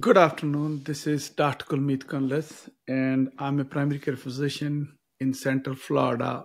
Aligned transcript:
Good 0.00 0.18
afternoon. 0.18 0.82
This 0.84 1.06
is 1.06 1.30
Dr. 1.30 1.64
Kulmeet 1.64 2.04
Kundlas, 2.04 2.68
and 2.86 3.32
I'm 3.38 3.58
a 3.58 3.64
primary 3.64 3.98
care 3.98 4.18
physician 4.18 4.98
in 5.18 5.32
Central 5.32 5.74
Florida. 5.74 6.44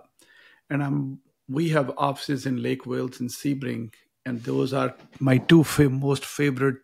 And 0.70 0.82
I'm 0.82 1.20
we 1.46 1.68
have 1.68 1.92
offices 1.98 2.46
in 2.46 2.62
Lake 2.62 2.86
Wales 2.86 3.20
and 3.20 3.28
Sebring, 3.28 3.92
and 4.24 4.42
those 4.42 4.72
are 4.72 4.94
my 5.20 5.36
two 5.36 5.62
most 5.90 6.24
favorite 6.24 6.78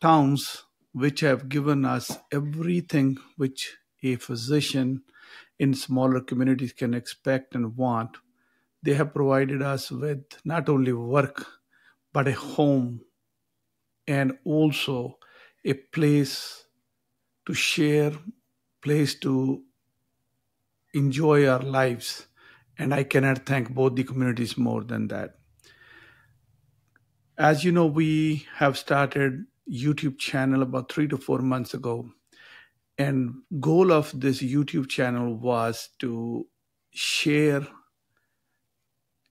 towns, 0.00 0.64
which 0.92 1.20
have 1.20 1.50
given 1.50 1.84
us 1.84 2.16
everything 2.32 3.18
which 3.36 3.76
a 4.02 4.16
physician 4.16 5.02
in 5.58 5.74
smaller 5.74 6.22
communities 6.22 6.72
can 6.72 6.94
expect 6.94 7.54
and 7.54 7.76
want. 7.76 8.16
They 8.82 8.94
have 8.94 9.12
provided 9.12 9.60
us 9.60 9.90
with 9.90 10.24
not 10.42 10.70
only 10.70 10.94
work, 10.94 11.46
but 12.14 12.26
a 12.26 12.32
home 12.32 13.02
and 14.08 14.38
also 14.44 15.18
a 15.66 15.74
place 15.74 16.64
to 17.44 17.52
share, 17.52 18.12
place 18.82 19.16
to 19.16 19.64
enjoy 20.94 21.46
our 21.46 21.60
lives. 21.60 22.28
And 22.78 22.94
I 22.94 23.02
cannot 23.02 23.46
thank 23.46 23.70
both 23.74 23.96
the 23.96 24.04
communities 24.04 24.56
more 24.56 24.84
than 24.84 25.08
that. 25.08 25.34
As 27.36 27.64
you 27.64 27.72
know, 27.72 27.86
we 27.86 28.46
have 28.54 28.78
started 28.78 29.44
YouTube 29.70 30.18
channel 30.18 30.62
about 30.62 30.90
three 30.90 31.08
to 31.08 31.18
four 31.18 31.40
months 31.40 31.74
ago. 31.74 32.10
And 32.96 33.42
goal 33.60 33.92
of 33.92 34.12
this 34.18 34.40
YouTube 34.40 34.88
channel 34.88 35.34
was 35.34 35.88
to 35.98 36.46
share 36.90 37.66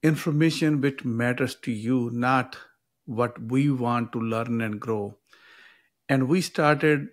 information 0.03 0.81
which 0.81 1.03
matters 1.05 1.55
to 1.63 1.71
you, 1.71 2.09
not 2.11 2.57
what 3.05 3.41
we 3.41 3.71
want 3.71 4.11
to 4.11 4.19
learn 4.19 4.61
and 4.61 4.79
grow. 4.79 5.17
And 6.09 6.27
we 6.27 6.41
started 6.41 7.09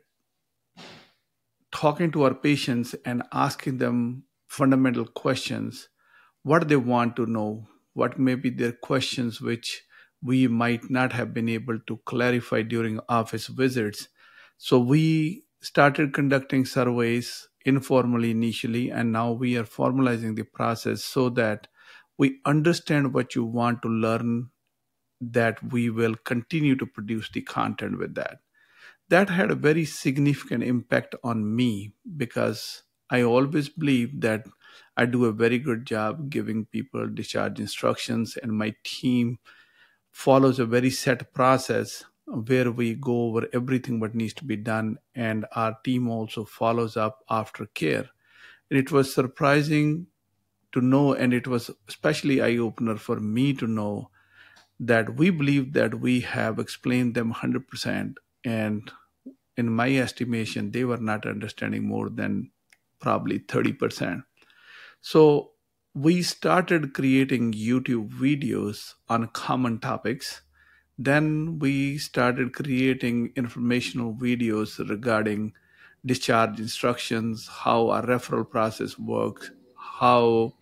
talking 1.73 2.11
to 2.13 2.23
our 2.25 2.35
patients 2.35 2.95
and 3.05 3.23
asking 3.33 3.79
them 3.79 4.25
fundamental 4.47 5.07
questions 5.07 5.89
what 6.43 6.69
they 6.69 6.77
want 6.77 7.17
to 7.17 7.27
know, 7.27 7.69
what 7.95 8.19
may 8.19 8.35
be 8.35 8.51
their 8.51 8.73
questions 8.73 9.41
which 9.41 9.85
we 10.23 10.49
might 10.49 10.91
not 10.91 11.13
have 11.13 11.35
been 11.35 11.49
able 11.49 11.79
to 11.87 11.99
clarify 12.05 12.63
during 12.63 13.01
office 13.09 13.47
visits. 13.49 14.09
So 14.59 14.79
we 14.81 15.47
started 15.63 16.15
conducting 16.15 16.65
surveys 16.67 17.49
informally 17.65 18.31
initially, 18.33 18.91
and 18.91 19.13
now 19.13 19.33
we 19.33 19.57
are 19.57 19.65
formalizing 19.65 20.37
the 20.37 20.45
process 20.45 21.05
so 21.05 21.31
that 21.31 21.69
we 22.19 22.41
understand 22.45 23.15
what 23.15 23.35
you 23.37 23.45
want 23.45 23.83
to 23.83 23.89
learn, 23.89 24.51
that 25.21 25.73
we 25.73 25.91
will 25.91 26.17
continue 26.17 26.77
to 26.77 26.87
produce 26.87 27.31
the 27.33 27.43
content 27.43 27.99
with 27.99 28.17
that 28.17 28.42
that 29.13 29.29
had 29.29 29.51
a 29.51 29.55
very 29.55 29.85
significant 29.85 30.65
impact 30.65 31.15
on 31.23 31.55
me 31.55 31.93
because 32.17 32.83
I 33.11 33.23
always 33.23 33.69
believe 33.69 34.21
that 34.23 34.47
I 34.97 35.05
do 35.07 35.27
a 35.27 35.33
very 35.33 35.59
good 35.59 35.87
job 35.87 36.31
giving 36.31 36.65
people 36.65 37.07
discharge 37.09 37.61
instructions, 37.61 38.39
and 38.39 38.53
my 38.53 38.75
team 38.85 39.39
follows 40.11 40.59
a 40.59 40.67
very 40.67 40.91
set 40.91 41.35
process 41.35 42.05
where 42.27 42.71
we 42.71 42.95
go 42.95 43.27
over 43.27 43.47
everything 43.53 44.01
what 44.01 44.15
needs 44.15 44.35
to 44.35 44.45
be 44.45 44.57
done, 44.57 44.99
and 45.15 45.45
our 45.53 45.77
team 45.85 46.09
also 46.09 46.45
follows 46.47 46.97
up 46.97 47.23
after 47.29 47.67
care. 47.67 48.09
And 48.71 48.79
it 48.79 48.91
was 48.93 49.13
surprising 49.13 50.07
to 50.73 50.81
know, 50.81 51.13
and 51.13 51.35
it 51.35 51.47
was 51.47 51.71
especially 51.89 52.41
eye 52.43 52.57
opener 52.57 52.97
for 52.97 53.21
me 53.21 53.53
to 53.55 53.67
know 53.67 54.11
that 54.81 55.17
we 55.17 55.31
believe 55.31 55.75
that 55.75 56.01
we 56.01 56.21
have 56.21 56.59
explained 56.59 57.15
them 57.15 57.33
100% 57.35 58.17
and 58.45 58.91
in 59.57 59.73
my 59.73 59.95
estimation, 59.97 60.71
they 60.71 60.85
were 60.85 60.99
not 60.99 61.27
understanding 61.27 61.87
more 61.87 62.09
than 62.09 62.51
probably 63.01 63.41
30%. 63.41 64.23
So 65.01 65.53
we 65.95 66.23
started 66.23 66.95
creating 66.95 67.53
YouTube 67.53 68.11
videos 68.11 68.95
on 69.09 69.29
common 69.29 69.79
topics. 69.79 70.41
Then 70.99 71.59
we 71.59 71.99
started 71.99 72.55
creating 72.55 73.33
informational 73.37 74.15
videos 74.15 74.79
regarding 74.89 75.53
discharge 76.05 76.59
instructions, 76.59 77.49
how 77.49 77.91
our 77.91 78.07
referral 78.07 78.49
process 78.49 78.99
works, 78.99 79.51
how 79.77 80.55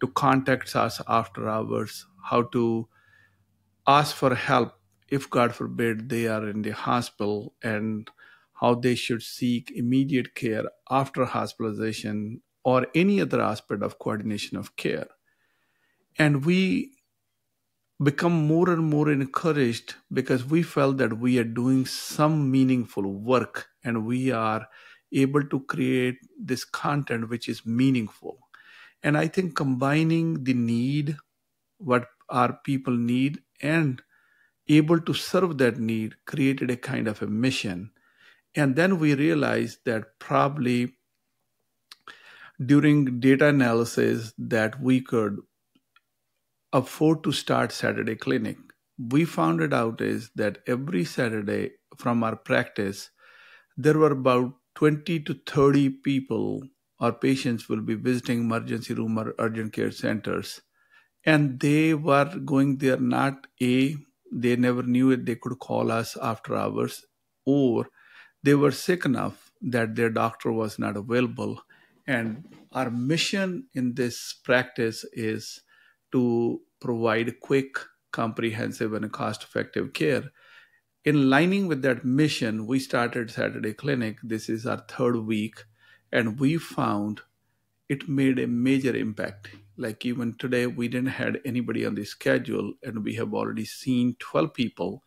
to 0.00 0.08
contact 0.08 0.74
us 0.76 1.00
after 1.08 1.48
hours, 1.48 2.06
how 2.24 2.42
to 2.42 2.88
ask 3.86 4.14
for 4.14 4.34
help 4.34 4.74
if, 5.08 5.30
God 5.30 5.54
forbid, 5.54 6.08
they 6.08 6.26
are 6.26 6.48
in 6.48 6.62
the 6.62 6.70
hospital 6.70 7.54
and 7.62 8.10
how 8.54 8.74
they 8.74 8.94
should 8.94 9.22
seek 9.22 9.70
immediate 9.72 10.34
care 10.34 10.64
after 10.90 11.24
hospitalization 11.24 12.42
or 12.64 12.86
any 12.94 13.20
other 13.20 13.40
aspect 13.40 13.82
of 13.82 13.98
coordination 13.98 14.56
of 14.56 14.76
care. 14.76 15.08
And 16.18 16.44
we 16.44 16.96
become 18.02 18.46
more 18.46 18.70
and 18.70 18.84
more 18.84 19.10
encouraged 19.10 19.94
because 20.12 20.44
we 20.44 20.62
felt 20.62 20.96
that 20.98 21.18
we 21.18 21.38
are 21.38 21.44
doing 21.44 21.86
some 21.86 22.50
meaningful 22.50 23.04
work 23.04 23.68
and 23.84 24.06
we 24.06 24.30
are 24.30 24.66
able 25.12 25.44
to 25.44 25.60
create 25.60 26.16
this 26.38 26.64
content 26.64 27.28
which 27.28 27.48
is 27.48 27.64
meaningful. 27.64 28.38
And 29.02 29.16
I 29.18 29.28
think 29.28 29.56
combining 29.56 30.44
the 30.44 30.54
need, 30.54 31.16
what 31.78 32.08
our 32.30 32.54
people 32.64 32.96
need, 32.96 33.42
and 33.62 34.02
able 34.68 35.00
to 35.00 35.14
serve 35.14 35.58
that 35.58 35.78
need 35.78 36.16
created 36.26 36.70
a 36.70 36.78
kind 36.78 37.08
of 37.08 37.22
a 37.22 37.28
mission 37.28 37.92
and 38.56 38.76
then 38.76 38.98
we 38.98 39.14
realized 39.14 39.80
that 39.84 40.18
probably 40.18 40.96
during 42.64 43.20
data 43.20 43.46
analysis 43.46 44.32
that 44.38 44.80
we 44.80 45.00
could 45.00 45.38
afford 46.72 47.22
to 47.24 47.32
start 47.32 47.72
Saturday 47.72 48.16
clinic. 48.16 48.56
We 48.98 49.24
found 49.24 49.60
it 49.60 49.72
out 49.72 50.00
is 50.00 50.30
that 50.36 50.58
every 50.66 51.04
Saturday 51.04 51.72
from 51.96 52.22
our 52.22 52.36
practice, 52.36 53.10
there 53.76 53.98
were 53.98 54.12
about 54.12 54.54
20 54.76 55.20
to 55.20 55.34
30 55.46 55.90
people 55.90 56.62
or 57.00 57.12
patients 57.12 57.68
will 57.68 57.82
be 57.82 57.94
visiting 57.94 58.40
emergency 58.40 58.94
room 58.94 59.18
or 59.18 59.34
urgent 59.38 59.72
care 59.72 59.90
centers. 59.92 60.60
And 61.24 61.60
they 61.60 61.94
were 61.94 62.38
going 62.44 62.78
there 62.78 62.98
not 62.98 63.46
A, 63.62 63.96
they 64.32 64.56
never 64.56 64.82
knew 64.82 65.10
it, 65.12 65.26
they 65.26 65.36
could 65.36 65.58
call 65.60 65.90
us 65.92 66.16
after 66.22 66.56
hours, 66.56 67.04
or 67.46 67.88
they 68.44 68.54
were 68.54 68.70
sick 68.70 69.06
enough 69.06 69.50
that 69.62 69.94
their 69.96 70.10
doctor 70.10 70.52
was 70.52 70.78
not 70.78 70.98
available. 70.98 71.62
And 72.06 72.54
our 72.72 72.90
mission 72.90 73.68
in 73.72 73.94
this 73.94 74.34
practice 74.34 75.02
is 75.14 75.62
to 76.12 76.60
provide 76.78 77.40
quick, 77.40 77.78
comprehensive, 78.12 78.92
and 78.92 79.10
cost 79.10 79.42
effective 79.42 79.94
care. 79.94 80.24
In 81.06 81.30
lining 81.30 81.68
with 81.68 81.80
that 81.82 82.04
mission, 82.04 82.66
we 82.66 82.78
started 82.78 83.30
Saturday 83.30 83.72
Clinic. 83.72 84.18
This 84.22 84.50
is 84.50 84.66
our 84.66 84.84
third 84.88 85.16
week, 85.16 85.64
and 86.12 86.38
we 86.38 86.58
found 86.58 87.22
it 87.88 88.08
made 88.10 88.38
a 88.38 88.46
major 88.46 88.94
impact. 88.94 89.48
Like 89.78 90.04
even 90.04 90.36
today, 90.36 90.66
we 90.66 90.88
didn't 90.88 91.16
had 91.16 91.40
anybody 91.46 91.86
on 91.86 91.94
the 91.94 92.04
schedule, 92.04 92.74
and 92.82 93.04
we 93.04 93.14
have 93.14 93.32
already 93.32 93.64
seen 93.64 94.16
12 94.18 94.52
people, 94.52 95.02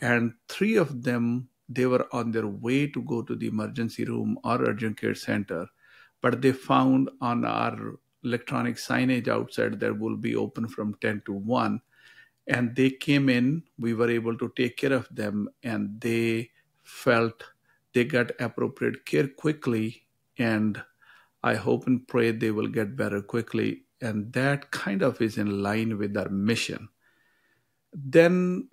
and 0.00 0.34
three 0.48 0.76
of 0.76 1.04
them 1.04 1.48
they 1.68 1.86
were 1.86 2.06
on 2.12 2.30
their 2.30 2.46
way 2.46 2.86
to 2.88 3.02
go 3.02 3.22
to 3.22 3.34
the 3.34 3.46
emergency 3.46 4.04
room 4.04 4.38
or 4.44 4.62
urgent 4.62 5.00
care 5.00 5.14
center, 5.14 5.66
but 6.20 6.42
they 6.42 6.52
found 6.52 7.10
on 7.20 7.44
our 7.44 7.98
electronic 8.22 8.76
signage 8.76 9.28
outside 9.28 9.78
that 9.80 9.98
will 9.98 10.16
be 10.16 10.34
open 10.34 10.68
from 10.68 10.94
10 11.00 11.22
to 11.26 11.32
1. 11.32 11.80
And 12.46 12.76
they 12.76 12.90
came 12.90 13.28
in, 13.28 13.62
we 13.78 13.94
were 13.94 14.10
able 14.10 14.36
to 14.36 14.52
take 14.56 14.76
care 14.76 14.92
of 14.92 15.08
them, 15.10 15.48
and 15.62 16.00
they 16.00 16.50
felt 16.82 17.42
they 17.94 18.04
got 18.04 18.32
appropriate 18.40 19.06
care 19.06 19.28
quickly. 19.28 20.06
And 20.38 20.82
I 21.42 21.54
hope 21.54 21.86
and 21.86 22.06
pray 22.06 22.32
they 22.32 22.50
will 22.50 22.66
get 22.66 22.96
better 22.96 23.22
quickly. 23.22 23.84
And 24.00 24.32
that 24.34 24.70
kind 24.70 25.02
of 25.02 25.20
is 25.22 25.38
in 25.38 25.62
line 25.62 25.96
with 25.96 26.16
our 26.16 26.28
mission. 26.28 26.88
Then 27.92 28.68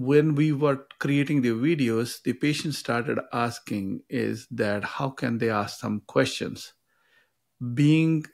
when 0.00 0.34
we 0.34 0.50
were 0.50 0.86
creating 0.98 1.42
the 1.42 1.50
videos, 1.50 2.22
the 2.22 2.32
patient 2.32 2.74
started 2.74 3.18
asking 3.34 4.00
is 4.08 4.46
that 4.50 4.82
how 4.82 5.10
can 5.10 5.36
they 5.36 5.50
ask 5.50 5.78
some 5.78 6.00
questions? 6.06 6.72
Being 7.74 8.24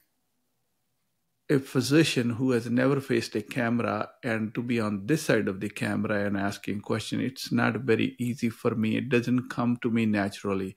a 1.50 1.58
physician 1.58 2.30
who 2.30 2.52
has 2.52 2.70
never 2.70 3.00
faced 3.00 3.34
a 3.34 3.42
camera 3.42 4.08
and 4.22 4.54
to 4.54 4.62
be 4.62 4.78
on 4.78 5.06
this 5.06 5.22
side 5.22 5.48
of 5.48 5.58
the 5.58 5.68
camera 5.68 6.24
and 6.24 6.36
asking 6.36 6.82
question, 6.82 7.20
it's 7.20 7.50
not 7.50 7.80
very 7.80 8.14
easy 8.20 8.48
for 8.48 8.76
me. 8.76 8.96
It 8.96 9.08
doesn't 9.08 9.48
come 9.48 9.76
to 9.78 9.90
me 9.90 10.06
naturally. 10.06 10.76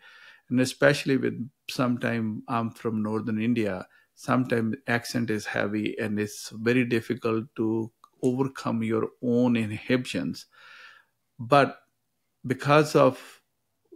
And 0.49 0.59
especially 0.59 1.17
with 1.17 1.47
sometime 1.69 2.41
I'm 2.47 2.71
from 2.71 3.03
Northern 3.03 3.39
India, 3.39 3.87
sometimes 4.15 4.75
accent 4.87 5.29
is 5.29 5.45
heavy 5.45 5.95
and 5.99 6.19
it's 6.19 6.49
very 6.49 6.83
difficult 6.83 7.45
to 7.57 7.91
overcome 8.23 8.81
your 8.81 9.09
own 9.21 9.55
inhibitions 9.55 10.47
but 11.39 11.81
because 12.45 12.95
of 12.95 13.41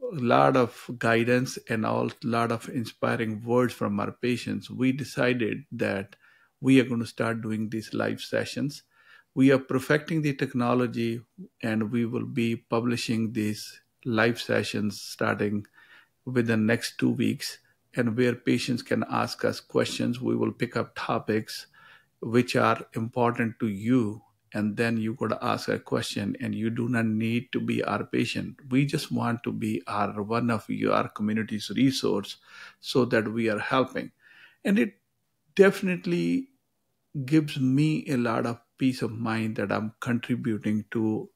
a 0.01 0.15
lot 0.15 0.57
of 0.57 0.89
guidance 0.97 1.57
and 1.69 1.85
a 1.85 2.09
lot 2.23 2.51
of 2.51 2.69
inspiring 2.69 3.41
words 3.43 3.73
from 3.73 3.99
our 3.99 4.11
patients, 4.11 4.69
we 4.69 4.91
decided 4.91 5.65
that 5.71 6.15
we 6.61 6.79
are 6.79 6.85
going 6.85 6.99
to 6.99 7.05
start 7.05 7.41
doing 7.41 7.69
these 7.69 7.93
live 7.93 8.21
sessions. 8.21 8.83
We 9.35 9.51
are 9.51 9.59
perfecting 9.59 10.21
the 10.21 10.33
technology 10.33 11.21
and 11.61 11.91
we 11.91 12.05
will 12.05 12.25
be 12.25 12.55
publishing 12.55 13.33
these 13.33 13.81
live 14.05 14.39
sessions 14.39 15.01
starting 15.01 15.65
within 16.25 16.65
next 16.65 16.97
two 16.97 17.09
weeks 17.11 17.59
and 17.95 18.17
where 18.17 18.35
patients 18.35 18.81
can 18.83 19.03
ask 19.09 19.45
us 19.45 19.59
questions. 19.59 20.21
We 20.21 20.35
will 20.35 20.51
pick 20.51 20.75
up 20.77 20.93
topics 20.95 21.67
which 22.21 22.55
are 22.55 22.85
important 22.93 23.59
to 23.59 23.67
you 23.67 24.21
and 24.53 24.77
then 24.77 24.97
you 24.97 25.15
got 25.15 25.29
to 25.29 25.43
ask 25.43 25.67
a 25.67 25.79
question 25.79 26.35
and 26.39 26.53
you 26.53 26.69
do 26.69 26.87
not 26.87 27.05
need 27.05 27.51
to 27.51 27.59
be 27.59 27.83
our 27.83 28.03
patient. 28.03 28.55
We 28.69 28.85
just 28.85 29.11
want 29.11 29.43
to 29.43 29.51
be 29.51 29.81
our 29.87 30.21
one 30.21 30.51
of 30.51 30.69
your 30.69 31.07
community's 31.09 31.71
resource 31.75 32.37
so 32.79 33.05
that 33.05 33.27
we 33.27 33.49
are 33.49 33.59
helping. 33.59 34.11
And 34.63 34.77
it 34.77 34.93
definitely 35.55 36.49
gives 37.25 37.59
me 37.59 38.05
a 38.07 38.17
lot 38.17 38.45
of 38.45 38.59
peace 38.77 39.01
of 39.03 39.11
mind 39.11 39.55
that 39.55 39.71
i'm 39.71 39.93
contributing 39.99 40.83
to 40.89 41.29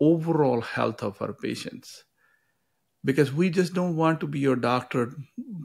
overall 0.00 0.60
health 0.60 1.02
of 1.02 1.20
our 1.22 1.32
patients. 1.32 2.04
Because 3.04 3.32
we 3.32 3.50
just 3.50 3.72
don't 3.72 3.96
want 3.96 4.20
to 4.20 4.26
be 4.26 4.40
your 4.40 4.56
doctor 4.56 5.12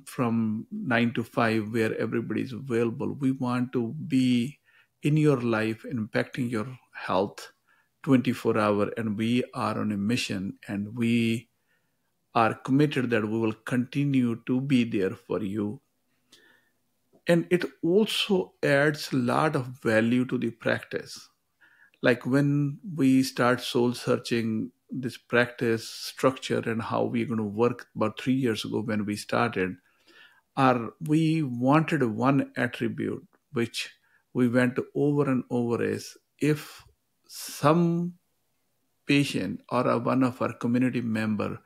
from 0.05 0.67
9 0.71 1.13
to 1.13 1.23
5 1.23 1.73
where 1.73 1.97
everybody 1.97 2.41
is 2.41 2.53
available. 2.53 3.13
We 3.13 3.31
want 3.31 3.73
to 3.73 3.93
be 4.07 4.59
in 5.03 5.17
your 5.17 5.41
life 5.41 5.85
impacting 5.91 6.49
your 6.49 6.67
health 6.93 7.51
24 8.03 8.57
hour 8.57 8.91
and 8.97 9.17
we 9.17 9.43
are 9.53 9.79
on 9.79 9.91
a 9.91 9.97
mission 9.97 10.57
and 10.67 10.95
we 10.95 11.49
are 12.33 12.53
committed 12.53 13.09
that 13.09 13.27
we 13.27 13.37
will 13.37 13.53
continue 13.65 14.41
to 14.45 14.61
be 14.61 14.83
there 14.83 15.11
for 15.11 15.43
you. 15.43 15.81
And 17.27 17.45
it 17.49 17.65
also 17.83 18.53
adds 18.63 19.11
a 19.11 19.17
lot 19.17 19.55
of 19.55 19.67
value 19.83 20.25
to 20.25 20.37
the 20.37 20.51
practice. 20.51 21.29
Like 22.01 22.25
when 22.25 22.79
we 22.95 23.21
start 23.21 23.61
soul 23.61 23.93
searching 23.93 24.71
this 24.89 25.17
practice 25.17 25.87
structure 25.87 26.59
and 26.59 26.81
how 26.81 27.03
we're 27.03 27.25
going 27.25 27.37
to 27.37 27.43
work 27.43 27.87
about 27.95 28.19
three 28.19 28.33
years 28.33 28.65
ago 28.65 28.81
when 28.81 29.05
we 29.05 29.15
started 29.15 29.75
are 30.57 30.89
we 31.07 31.41
wanted 31.43 32.03
one 32.03 32.51
attribute 32.57 33.25
which 33.53 33.89
we 34.33 34.47
went 34.47 34.79
over 34.95 35.29
and 35.29 35.43
over 35.49 35.83
is 35.83 36.17
if 36.39 36.83
some 37.27 38.13
patient 39.05 39.61
or 39.69 39.87
a, 39.87 39.97
one 39.97 40.23
of 40.23 40.41
our 40.41 40.53
community 40.53 41.01
member 41.01 41.59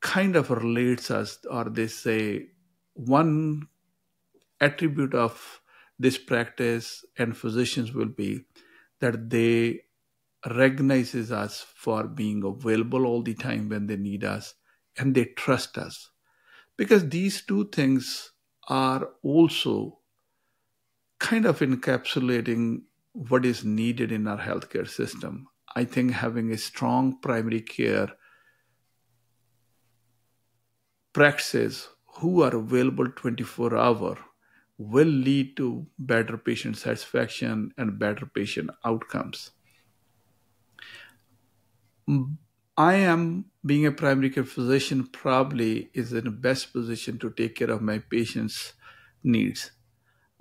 kind 0.00 0.34
of 0.36 0.50
relates 0.50 1.10
us 1.10 1.38
or 1.50 1.64
they 1.64 1.86
say 1.86 2.48
one 2.94 3.68
attribute 4.60 5.14
of 5.14 5.60
this 5.98 6.18
practice 6.18 7.04
and 7.18 7.36
physicians 7.36 7.92
will 7.92 8.08
be 8.08 8.44
that 9.00 9.30
they 9.30 9.82
recognizes 10.50 11.30
us 11.30 11.64
for 11.74 12.04
being 12.04 12.42
available 12.44 13.06
all 13.06 13.22
the 13.22 13.34
time 13.34 13.68
when 13.68 13.86
they 13.86 13.96
need 13.96 14.24
us 14.24 14.54
and 14.98 15.14
they 15.14 15.24
trust 15.36 15.78
us. 15.78 16.10
Because 16.76 17.08
these 17.08 17.42
two 17.46 17.68
things 17.68 18.32
are 18.68 19.08
also 19.22 19.98
kind 21.22 21.46
of 21.46 21.60
encapsulating 21.60 22.82
what 23.12 23.44
is 23.46 23.64
needed 23.64 24.10
in 24.10 24.26
our 24.26 24.38
healthcare 24.38 24.88
system. 24.88 25.46
I 25.76 25.84
think 25.84 26.12
having 26.12 26.50
a 26.50 26.58
strong 26.58 27.20
primary 27.20 27.60
care 27.60 28.08
practices 31.12 31.88
who 32.16 32.42
are 32.42 32.56
available 32.56 33.08
24 33.08 33.76
hour 33.76 34.18
will 34.78 35.14
lead 35.28 35.56
to 35.58 35.86
better 35.98 36.36
patient 36.36 36.76
satisfaction 36.76 37.72
and 37.78 37.98
better 38.00 38.26
patient 38.26 38.70
outcomes. 38.84 39.52
I 42.76 42.94
am 42.94 43.44
being 43.64 43.86
a 43.86 43.92
primary 43.92 44.30
care 44.30 44.44
physician 44.44 45.06
probably 45.06 45.90
is 45.94 46.12
in 46.12 46.24
the 46.24 46.30
best 46.30 46.72
position 46.72 47.18
to 47.20 47.30
take 47.30 47.54
care 47.54 47.70
of 47.70 47.80
my 47.80 47.98
patients' 47.98 48.72
needs 49.22 49.70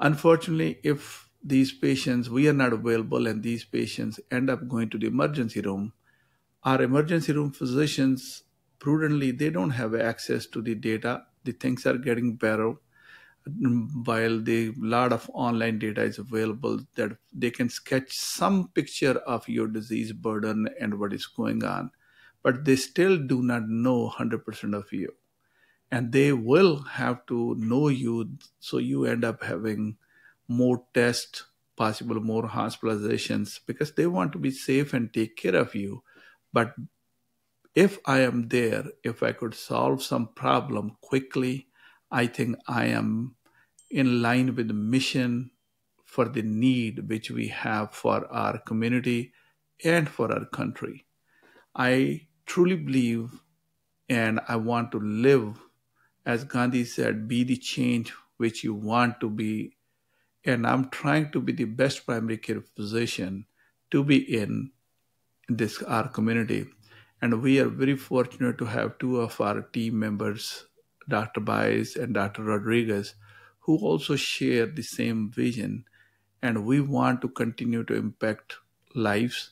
Unfortunately, 0.02 0.80
if 0.84 1.30
these 1.44 1.72
patients, 1.72 2.30
we 2.30 2.48
are 2.50 2.54
not 2.54 2.74
available 2.74 3.26
and 3.28 3.42
these 3.42 3.64
patients 3.64 4.20
end 4.30 4.50
up 4.50 4.68
going 4.68 4.90
to 4.90 4.98
the 4.98 5.08
emergency 5.08 5.62
room, 5.62 5.94
our 6.64 6.82
emergency 6.82 7.34
room 7.34 7.52
physicians 7.52 8.44
prudently, 8.80 9.32
they 9.32 9.50
don't 9.50 9.72
have 9.72 9.96
access 9.96 10.46
to 10.48 10.62
the 10.62 10.76
data. 10.76 11.26
The 11.44 11.54
things 11.54 11.86
are 11.86 11.98
getting 11.98 12.36
better 12.36 12.76
while 14.06 14.42
the 14.42 14.72
lot 14.78 15.14
of 15.14 15.30
online 15.34 15.80
data 15.80 16.04
is 16.04 16.20
available 16.20 16.80
that 16.96 17.18
they 17.34 17.52
can 17.52 17.70
sketch 17.70 18.18
some 18.18 18.70
picture 18.70 19.18
of 19.36 19.48
your 19.50 19.68
disease 19.68 20.14
burden 20.14 20.70
and 20.80 21.00
what 21.00 21.14
is 21.14 21.26
going 21.28 21.64
on 21.64 21.92
but 22.44 22.66
they 22.66 22.76
still 22.76 23.18
do 23.18 23.42
not 23.44 23.68
know 23.70 24.10
100% 24.10 24.74
of 24.76 24.92
you 24.94 25.16
and 25.92 26.12
they 26.12 26.32
will 26.34 26.84
have 26.84 27.26
to 27.28 27.56
know 27.56 27.88
you 27.90 28.38
so 28.60 28.78
you 28.78 29.06
end 29.06 29.26
up 29.26 29.44
having 29.44 29.98
more 30.48 30.86
tests 30.94 31.46
possible 31.76 32.20
more 32.20 32.48
hospitalizations 32.48 33.60
because 33.66 33.94
they 33.94 34.06
want 34.08 34.32
to 34.32 34.38
be 34.40 34.52
safe 34.52 34.94
and 34.94 35.14
take 35.14 35.36
care 35.36 35.56
of 35.56 35.74
you. 35.74 36.04
But 36.54 36.76
if 37.74 37.98
i 38.06 38.20
am 38.20 38.50
there 38.50 38.84
if 39.04 39.24
i 39.24 39.32
could 39.32 39.56
solve 39.56 40.04
some 40.04 40.28
problem 40.34 40.98
quickly 41.02 41.68
i 42.12 42.28
think 42.28 42.56
i 42.68 42.86
am 42.86 43.36
in 43.90 44.22
line 44.22 44.56
with 44.56 44.68
the 44.68 44.74
mission 44.74 45.52
for 46.06 46.26
the 46.28 46.42
need 46.42 47.08
which 47.10 47.32
we 47.32 47.48
have 47.48 47.94
for 47.94 48.26
our 48.34 48.58
community 48.60 49.34
and 49.84 50.10
for 50.10 50.32
our 50.32 50.46
country. 50.46 51.06
I 51.76 52.28
truly 52.46 52.76
believe 52.76 53.42
and 54.10 54.42
i 54.48 54.56
want 54.58 54.92
to 54.92 55.00
live 55.00 55.58
as 56.26 56.44
Gandhi 56.44 56.86
said, 56.86 57.28
be 57.28 57.44
the 57.44 57.58
change 57.58 58.14
which 58.38 58.64
you 58.64 58.74
want 58.74 59.20
to 59.20 59.30
be. 59.30 59.78
And 60.44 60.66
I'm 60.66 60.90
trying 60.90 61.32
to 61.32 61.42
be 61.42 61.54
the 61.54 61.66
best 61.66 62.06
primary 62.06 62.38
care 62.38 62.62
physician 62.76 63.46
to 63.92 64.04
be 64.04 64.18
in 64.18 64.72
this 65.48 65.82
our 65.84 66.08
community. 66.08 66.68
And 67.22 67.42
we 67.42 67.60
are 67.60 67.68
very 67.68 67.96
fortunate 67.96 68.58
to 68.58 68.66
have 68.66 68.98
two 68.98 69.22
of 69.22 69.40
our 69.40 69.62
team 69.62 70.00
members, 70.00 70.66
Dr. 71.08 71.42
Baez 71.42 71.96
and 71.96 72.14
Dr. 72.14 72.44
Rodriguez, 72.44 73.14
who 73.60 73.78
also 73.78 74.16
share 74.16 74.66
the 74.66 74.82
same 74.82 75.30
vision. 75.30 75.86
And 76.42 76.66
we 76.66 76.82
want 76.82 77.22
to 77.22 77.30
continue 77.30 77.84
to 77.84 77.94
impact 77.94 78.56
lives 78.96 79.52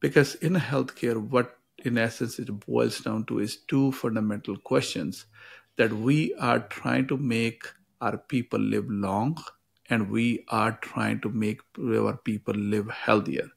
because 0.00 0.34
in 0.36 0.54
healthcare, 0.54 1.16
what 1.16 1.58
in 1.78 1.98
essence 1.98 2.38
it 2.38 2.48
boils 2.66 3.00
down 3.00 3.24
to 3.26 3.38
is 3.38 3.58
two 3.68 3.92
fundamental 3.92 4.56
questions 4.56 5.26
that 5.76 5.92
we 5.92 6.34
are 6.34 6.60
trying 6.60 7.06
to 7.08 7.16
make 7.16 7.64
our 8.00 8.16
people 8.16 8.60
live 8.60 8.86
long 8.88 9.42
and 9.88 10.10
we 10.10 10.44
are 10.48 10.72
trying 10.82 11.20
to 11.20 11.28
make 11.28 11.60
our 11.78 12.16
people 12.16 12.54
live 12.54 12.90
healthier. 12.90 13.48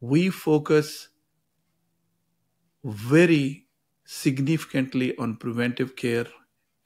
We 0.00 0.30
focus 0.30 1.08
very 2.84 3.66
significantly 4.04 5.16
on 5.16 5.36
preventive 5.36 5.96
care 5.96 6.26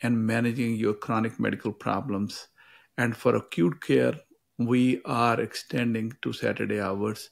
and 0.02 0.26
managing 0.26 0.76
your 0.76 0.94
chronic 0.94 1.40
medical 1.40 1.72
problems. 1.72 2.48
And 2.96 3.16
for 3.16 3.34
acute 3.34 3.80
care, 3.80 4.14
we 4.58 5.00
are 5.04 5.40
extending 5.40 6.12
to 6.22 6.32
Saturday 6.32 6.80
hours 6.80 7.30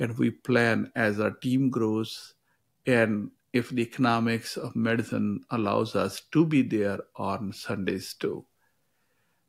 and 0.00 0.16
we 0.18 0.30
plan 0.30 0.90
as 0.96 1.20
our 1.20 1.30
team 1.30 1.70
grows 1.70 2.34
and 2.86 3.30
if 3.52 3.70
the 3.70 3.82
economics 3.82 4.56
of 4.56 4.76
medicine 4.76 5.40
allows 5.50 5.96
us 5.96 6.20
to 6.32 6.44
be 6.44 6.62
there 6.62 7.00
on 7.16 7.52
Sundays 7.52 8.14
too. 8.14 8.44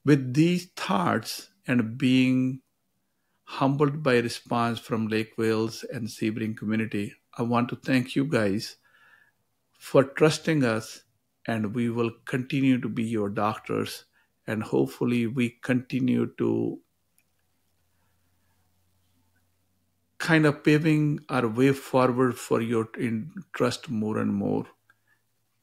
With 0.05 0.33
these 0.33 0.67
thoughts 0.75 1.49
and 1.67 1.97
being 1.97 2.61
humbled 3.43 4.01
by 4.01 4.19
response 4.19 4.79
from 4.79 5.07
Lake 5.07 5.37
Wales 5.37 5.83
and 5.91 6.07
Sebring 6.07 6.55
community, 6.55 7.13
I 7.37 7.43
want 7.43 7.69
to 7.69 7.75
thank 7.75 8.15
you 8.15 8.25
guys 8.25 8.77
for 9.77 10.03
trusting 10.03 10.63
us 10.63 11.03
and 11.47 11.73
we 11.73 11.89
will 11.89 12.11
continue 12.25 12.79
to 12.79 12.89
be 12.89 13.03
your 13.03 13.29
doctors 13.29 14.05
and 14.45 14.63
hopefully 14.63 15.27
we 15.27 15.57
continue 15.61 16.33
to 16.37 16.79
kind 20.19 20.45
of 20.45 20.63
paving 20.63 21.21
our 21.29 21.47
way 21.47 21.71
forward 21.71 22.37
for 22.37 22.61
your 22.61 22.89
trust 23.53 23.89
more 23.89 24.19
and 24.19 24.33
more. 24.33 24.65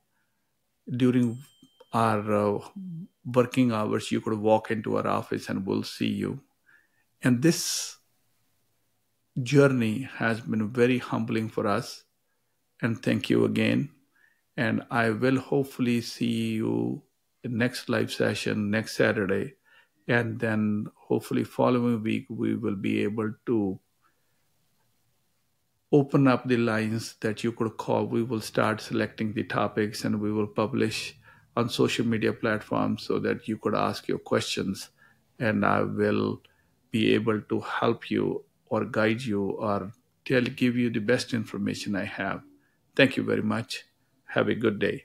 during 0.96 1.38
our 1.92 2.56
uh, 2.56 2.58
working 3.24 3.72
hours, 3.72 4.10
you 4.10 4.20
could 4.20 4.38
walk 4.38 4.70
into 4.70 4.96
our 4.96 5.06
office 5.06 5.48
and 5.48 5.64
we'll 5.64 5.84
see 5.84 6.08
you. 6.08 6.40
And 7.22 7.42
this 7.42 7.96
journey 9.42 10.08
has 10.16 10.40
been 10.40 10.70
very 10.70 10.98
humbling 10.98 11.48
for 11.48 11.66
us. 11.66 12.04
And 12.82 13.00
thank 13.00 13.30
you 13.30 13.44
again. 13.44 13.90
And 14.56 14.82
I 14.90 15.10
will 15.10 15.38
hopefully 15.38 16.00
see 16.00 16.54
you 16.54 17.02
in 17.42 17.58
next 17.58 17.88
live 17.88 18.12
session 18.12 18.70
next 18.70 18.96
Saturday. 18.96 19.54
And 20.06 20.38
then 20.38 20.86
hopefully 20.96 21.44
following 21.44 22.02
week, 22.02 22.26
we 22.28 22.54
will 22.54 22.76
be 22.76 23.02
able 23.02 23.32
to 23.46 23.80
open 25.92 26.26
up 26.26 26.46
the 26.48 26.56
lines 26.56 27.14
that 27.20 27.44
you 27.44 27.52
could 27.52 27.76
call. 27.76 28.04
We 28.06 28.22
will 28.22 28.40
start 28.40 28.80
selecting 28.80 29.32
the 29.32 29.44
topics 29.44 30.04
and 30.04 30.20
we 30.20 30.32
will 30.32 30.46
publish 30.46 31.16
on 31.56 31.68
social 31.68 32.04
media 32.04 32.32
platforms 32.32 33.04
so 33.04 33.18
that 33.20 33.46
you 33.46 33.56
could 33.56 33.74
ask 33.74 34.08
your 34.08 34.18
questions 34.18 34.90
and 35.38 35.64
I 35.64 35.82
will 35.82 36.42
be 36.90 37.14
able 37.14 37.40
to 37.40 37.60
help 37.60 38.10
you 38.10 38.44
or 38.66 38.84
guide 38.84 39.22
you 39.22 39.50
or 39.50 39.92
tell 40.24 40.42
give 40.42 40.76
you 40.76 40.90
the 40.90 41.00
best 41.00 41.32
information 41.32 41.96
I 41.96 42.04
have. 42.04 42.42
Thank 42.96 43.16
you 43.16 43.22
very 43.22 43.42
much. 43.42 43.84
Have 44.34 44.48
a 44.48 44.54
good 44.54 44.80
day. 44.80 45.04